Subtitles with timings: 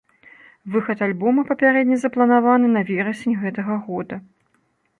[0.75, 4.15] Выхад альбома папярэдне запланаваны на верасень гэтага года.